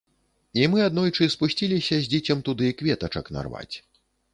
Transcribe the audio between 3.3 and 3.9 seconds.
нарваць.